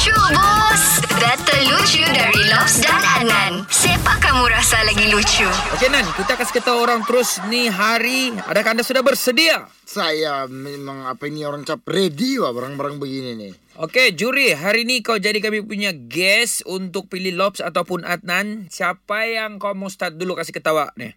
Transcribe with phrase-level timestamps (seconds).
[0.00, 0.84] Lucu bos
[1.20, 5.44] Data lucu dari Lobs dan Adnan Siapa kamu rasa lagi lucu?
[5.76, 8.32] Okey Nan, kita kasih ketahui orang terus ni hari.
[8.48, 9.68] Adakah anda sudah bersedia?
[9.84, 13.52] Saya memang apa ini orang cap ready wah barang-barang begini nih.
[13.76, 18.72] Okey, juri, hari ni kau jadi kami punya guest untuk pilih Lobs ataupun Adnan.
[18.72, 21.12] Siapa yang kau mau start dulu kasih ketawa ni?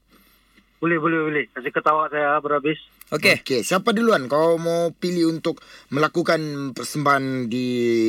[0.83, 1.45] Boleh, boleh, boleh.
[1.55, 2.83] Kasih ketawa saya berhabis.
[3.13, 3.45] Okey.
[3.45, 5.61] Okey, siapa duluan kau mau pilih untuk
[5.93, 7.67] melakukan persembahan di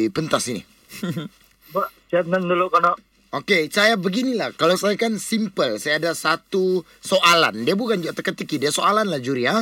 [0.08, 0.64] pentas ini?
[2.14, 2.94] Siap nan dulu kena.
[3.34, 4.54] Okey, saya beginilah.
[4.54, 5.82] Kalau saya kan simple.
[5.82, 7.66] Saya ada satu soalan.
[7.66, 8.62] Dia bukan teka-teki.
[8.62, 9.58] Dia soalan lah juri ya.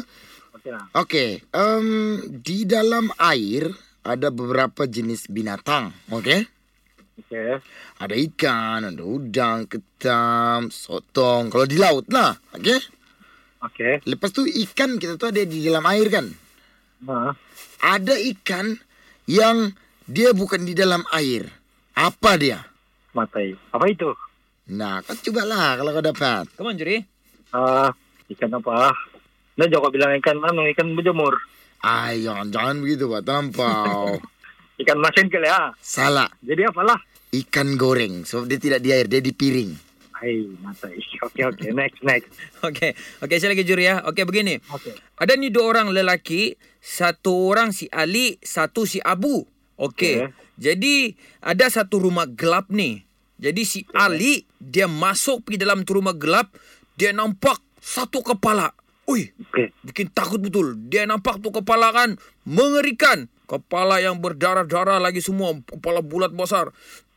[0.52, 0.84] Okey lah.
[0.92, 3.72] Okey, um, di dalam air
[4.05, 5.97] ada beberapa jenis binatang.
[6.12, 6.45] Okey?
[7.24, 7.59] Okey.
[7.97, 11.48] Ada ikan, ada udang, ketam, sotong.
[11.48, 12.36] Kalau di laut lah.
[12.52, 13.02] Okey?
[13.62, 14.02] Okey.
[14.10, 16.26] Lepas tu ikan kita tu ada di dalam air kan?
[17.06, 17.34] Ha.
[17.82, 18.74] Ada ikan
[19.30, 19.70] yang
[20.06, 21.46] dia bukan di dalam air.
[21.94, 22.58] Apa dia?
[23.14, 23.54] Matai.
[23.70, 24.10] Apa itu?
[24.72, 26.44] Nah, kau cubalah kalau kau dapat.
[26.58, 27.02] Come on, juri.
[27.52, 27.92] Ah,
[28.32, 28.91] ikan apa?
[29.58, 30.64] Nah, jawab bilang ikan mana?
[30.72, 31.36] Ikan berjemur.
[31.82, 33.22] Ay, jangan, jangan begitu, Pak.
[33.26, 34.16] Terlampau.
[34.82, 35.70] Ikan masin kali ya.
[35.78, 36.30] Salah.
[36.41, 36.97] Jadi apalah?
[37.30, 38.24] Ikan goreng.
[38.24, 39.91] Sebab dia tidak di air, dia di piring.
[40.23, 41.03] Hai, matai.
[41.27, 41.70] Okey, okey.
[41.75, 42.31] Next, next.
[42.62, 42.95] Okey.
[43.27, 44.06] Okey, saya lagi juri ya.
[44.06, 44.62] Okey, begini.
[44.70, 44.95] Okey.
[45.19, 49.43] Ada ni dua orang lelaki, satu orang si Ali, satu si Abu.
[49.75, 50.23] Okey.
[50.23, 50.31] Okey.
[50.62, 53.03] Jadi ada satu rumah gelap ni.
[53.43, 56.55] Jadi si Ali dia masuk pergi dalam tu rumah gelap,
[56.95, 58.70] dia nampak satu kepala.
[59.11, 59.75] Ui, Okey.
[59.83, 60.78] bikin takut betul.
[60.87, 62.15] Dia nampak tu kepala kan
[62.47, 63.27] mengerikan.
[63.50, 66.70] Kepala yang berdarah-darah lagi semua, kepala bulat besar.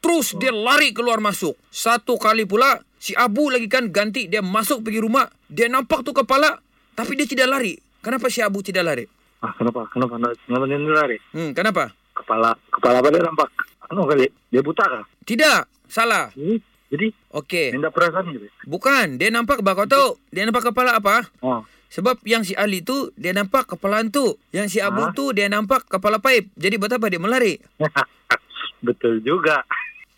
[0.06, 1.58] Terus dia lari keluar masuk.
[1.74, 6.14] Satu kali pula si Abu lagi kan ganti dia masuk pergi rumah, dia nampak tu
[6.14, 6.62] kepala
[6.94, 7.74] tapi dia tidak lari.
[8.06, 9.10] Kenapa si Abu tidak lari?
[9.42, 9.90] Ah, kenapa?
[9.90, 10.22] Kenapa?
[10.46, 11.18] Kenapa dia lari?
[11.34, 11.90] Hmm, kenapa?
[12.14, 13.50] Kepala, kepala apa dia nampak?
[13.90, 14.30] Anu kali?
[14.54, 15.04] Dia buta kah?
[15.26, 16.30] Tidak, salah.
[16.38, 16.62] Jadi,
[16.94, 17.74] jadi Okey.
[17.74, 18.46] minta perasaan gitu.
[18.70, 20.10] Bukan, dia nampak apa kau tahu?
[20.30, 21.26] Dia nampak kepala apa?
[21.42, 21.66] Oh.
[21.90, 24.38] Sebab yang si Ali tu dia nampak kepala hantu.
[24.54, 25.18] Yang si Abu Ah.
[25.18, 26.54] tu dia nampak kepala paip.
[26.54, 27.58] Jadi buat apa dia melari?
[28.86, 29.66] Betul juga.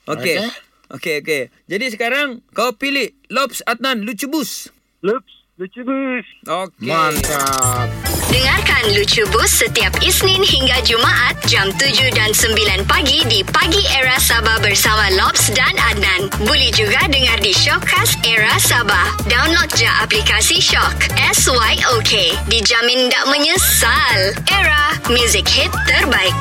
[0.07, 0.40] Okey.
[0.40, 0.66] Okey.
[0.88, 1.41] Okey, okey.
[1.68, 4.72] Jadi sekarang kau pilih Lobs Adnan Lucu Bus.
[5.03, 6.28] Lups, lucu bus.
[6.47, 6.88] Okey.
[6.88, 7.91] Mantap.
[8.28, 14.19] Dengarkan Lucu Bus setiap Isnin hingga Jumaat jam 7 dan 9 pagi di Pagi Era
[14.19, 16.28] Sabah bersama Lobs dan Adnan.
[16.44, 19.16] Boleh juga dengar di Shockcast Era Sabah.
[19.31, 21.07] Download je aplikasi Shock.
[21.35, 22.35] S-Y-O-K.
[22.51, 24.35] Dijamin tak menyesal.
[24.51, 26.35] Era, music hit terbaik.